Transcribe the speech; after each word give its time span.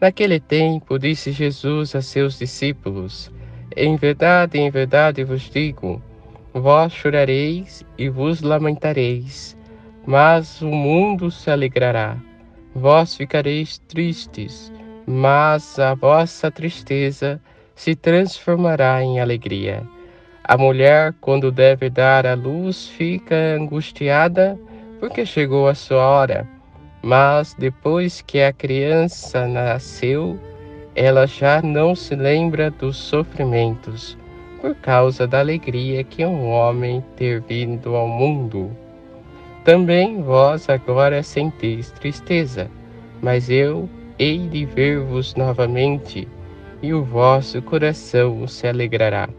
Naquele 0.00 0.38
tempo, 0.38 0.96
disse 0.96 1.32
Jesus 1.32 1.96
a 1.96 2.00
seus 2.00 2.38
discípulos: 2.38 3.32
Em 3.76 3.96
verdade, 3.96 4.56
em 4.56 4.70
verdade 4.70 5.24
vos 5.24 5.50
digo: 5.50 6.00
vós 6.54 6.92
chorareis 6.92 7.84
e 7.98 8.08
vos 8.08 8.40
lamentareis, 8.40 9.56
mas 10.06 10.62
o 10.62 10.68
mundo 10.68 11.32
se 11.32 11.50
alegrará. 11.50 12.16
Vós 12.72 13.16
ficareis 13.16 13.78
tristes, 13.88 14.72
mas 15.04 15.80
a 15.80 15.94
vossa 15.94 16.48
tristeza 16.48 17.40
se 17.74 17.96
transformará 17.96 19.02
em 19.02 19.18
alegria. 19.18 19.82
A 20.44 20.56
mulher, 20.56 21.12
quando 21.20 21.50
deve 21.50 21.90
dar 21.90 22.24
à 22.24 22.34
luz, 22.34 22.86
fica 22.86 23.34
angustiada 23.34 24.56
porque 25.00 25.26
chegou 25.26 25.66
a 25.66 25.74
sua 25.74 26.06
hora. 26.06 26.57
Mas 27.08 27.54
depois 27.54 28.20
que 28.20 28.42
a 28.42 28.52
criança 28.52 29.48
nasceu, 29.48 30.38
ela 30.94 31.26
já 31.26 31.62
não 31.62 31.94
se 31.94 32.14
lembra 32.14 32.70
dos 32.70 32.98
sofrimentos, 32.98 34.18
por 34.60 34.74
causa 34.74 35.26
da 35.26 35.40
alegria 35.40 36.04
que 36.04 36.22
um 36.22 36.50
homem 36.50 37.02
ter 37.16 37.40
vindo 37.40 37.96
ao 37.96 38.06
mundo. 38.06 38.70
Também 39.64 40.20
vós 40.20 40.68
agora 40.68 41.22
senteis 41.22 41.90
tristeza, 41.92 42.70
mas 43.22 43.48
eu 43.48 43.88
hei 44.18 44.46
de 44.46 44.66
ver-vos 44.66 45.34
novamente, 45.34 46.28
e 46.82 46.92
o 46.92 47.02
vosso 47.02 47.62
coração 47.62 48.46
se 48.46 48.68
alegrará. 48.68 49.30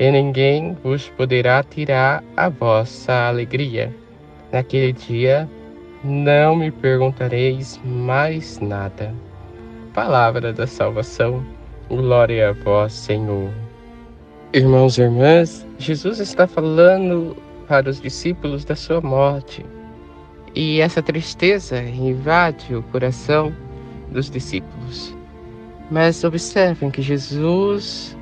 E 0.00 0.10
ninguém 0.10 0.76
vos 0.82 1.08
poderá 1.10 1.62
tirar 1.62 2.24
a 2.36 2.48
vossa 2.48 3.28
alegria. 3.28 3.94
Naquele 4.50 4.92
dia 4.92 5.48
não 6.04 6.54
me 6.54 6.70
perguntareis 6.70 7.80
mais 7.84 8.60
nada. 8.60 9.12
Palavra 9.92 10.52
da 10.52 10.66
salvação, 10.66 11.44
glória 11.88 12.50
a 12.50 12.52
vós, 12.52 12.92
Senhor. 12.92 13.50
Irmãos 14.52 14.96
e 14.96 15.02
irmãs, 15.02 15.66
Jesus 15.78 16.20
está 16.20 16.46
falando 16.46 17.36
para 17.66 17.90
os 17.90 18.00
discípulos 18.00 18.64
da 18.64 18.76
sua 18.76 19.00
morte. 19.00 19.66
E 20.54 20.80
essa 20.80 21.02
tristeza 21.02 21.82
invade 21.82 22.74
o 22.74 22.82
coração 22.84 23.52
dos 24.10 24.30
discípulos. 24.30 25.14
Mas 25.90 26.22
observem 26.22 26.90
que 26.90 27.02
Jesus 27.02 28.16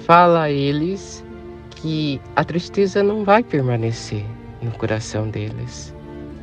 fala 0.00 0.42
a 0.42 0.50
eles 0.50 1.24
que 1.70 2.20
a 2.36 2.44
tristeza 2.44 3.02
não 3.02 3.24
vai 3.24 3.42
permanecer 3.42 4.24
no 4.60 4.70
coração 4.72 5.28
deles 5.28 5.94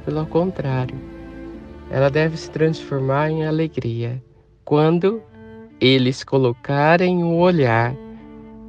pelo 0.09 0.25
contrário, 0.25 0.95
ela 1.91 2.09
deve 2.09 2.35
se 2.35 2.49
transformar 2.49 3.29
em 3.29 3.45
alegria 3.45 4.19
quando 4.65 5.21
eles 5.79 6.23
colocarem 6.23 7.23
o 7.23 7.35
olhar 7.35 7.93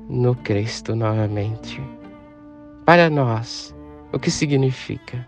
no 0.07 0.35
Cristo 0.35 0.95
novamente. 0.95 1.81
Para 2.85 3.09
nós, 3.09 3.75
o 4.13 4.19
que 4.19 4.31
significa? 4.31 5.27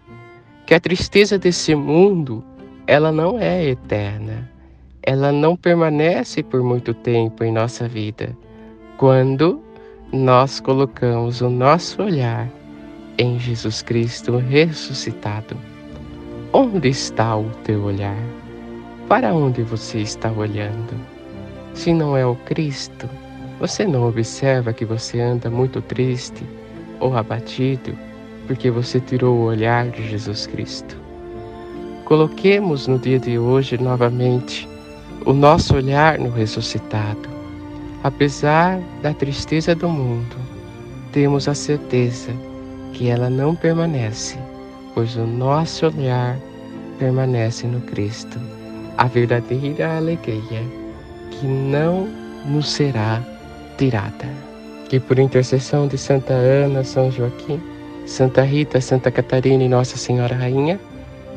Que 0.67 0.75
a 0.75 0.81
tristeza 0.81 1.39
desse 1.39 1.75
mundo, 1.75 2.45
ela 2.87 3.11
não 3.11 3.39
é 3.41 3.65
eterna. 3.65 4.51
Ela 5.03 5.33
não 5.33 5.57
permanece 5.57 6.43
por 6.43 6.63
muito 6.63 6.93
tempo 6.93 7.43
em 7.43 7.51
nossa 7.51 7.89
vida. 7.89 8.37
Quando 8.99 9.63
nós 10.13 10.61
colocamos 10.61 11.41
o 11.41 11.49
nosso 11.49 12.03
olhar 12.03 12.51
em 13.17 13.39
Jesus 13.39 13.81
Cristo 13.81 14.37
ressuscitado. 14.37 15.73
Onde 16.55 16.91
está 16.91 17.35
o 17.35 17.49
teu 17.65 17.85
olhar? 17.85 18.23
Para 19.09 19.33
onde 19.33 19.63
você 19.63 20.01
está 20.01 20.31
olhando? 20.31 20.95
Se 21.73 21.95
não 21.95 22.15
é 22.15 22.27
o 22.27 22.35
Cristo, 22.35 23.09
você 23.59 23.87
não 23.87 24.07
observa 24.07 24.71
que 24.75 24.85
você 24.85 25.19
anda 25.19 25.49
muito 25.49 25.81
triste 25.81 26.45
ou 27.01 27.17
abatido 27.17 27.97
porque 28.47 28.71
você 28.71 29.01
tirou 29.01 29.35
o 29.35 29.45
olhar 29.45 29.89
de 29.89 30.07
Jesus 30.07 30.47
Cristo. 30.47 30.95
Coloquemos 32.05 32.87
no 32.87 32.99
dia 32.99 33.19
de 33.19 33.39
hoje 33.39 33.79
novamente 33.79 34.69
o 35.25 35.33
nosso 35.33 35.75
olhar 35.75 36.19
no 36.19 36.29
ressuscitado. 36.29 37.31
Apesar 38.05 38.79
da 39.01 39.15
tristeza 39.15 39.75
do 39.75 39.89
mundo, 39.89 40.37
temos 41.13 41.49
a 41.49 41.55
certeza 41.55 42.31
que 42.93 43.09
ela 43.09 43.31
não 43.31 43.55
permanece 43.55 44.39
pois 44.95 45.17
o 45.17 45.27
nosso 45.27 45.87
olhar 45.87 46.39
permanece 46.99 47.67
no 47.67 47.81
Cristo, 47.81 48.39
a 48.97 49.07
verdadeira 49.07 49.97
alegria 49.97 50.63
que 51.31 51.47
não 51.47 52.07
nos 52.47 52.71
será 52.71 53.23
tirada. 53.79 54.29
Que 54.89 55.01
por 55.01 55.19
intercessão 55.19 55.89
de 55.89 55.97
Santa 55.97 56.35
Ana, 56.35 56.85
São 56.85 57.11
Joaquim, 57.11 57.61
Santa 58.07 58.43
Rita, 58.43 58.81
Santa 58.81 59.11
Catarina 59.11 59.65
e 59.65 59.69
Nossa 59.69 59.97
Senhora 59.97 60.35
Rainha, 60.35 60.79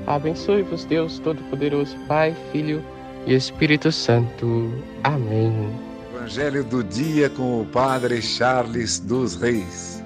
abençoe-vos 0.05 0.85
Deus 0.85 1.19
Todo-Poderoso, 1.19 1.95
Pai, 2.07 2.35
Filho 2.51 2.83
e 3.25 3.33
Espírito 3.33 3.91
Santo. 3.91 4.71
Amém. 5.03 5.69
Evangelho 6.13 6.63
do 6.63 6.83
dia 6.83 7.29
com 7.29 7.61
o 7.61 7.65
Padre 7.65 8.21
Charles 8.21 8.99
dos 8.99 9.35
Reis. 9.35 10.03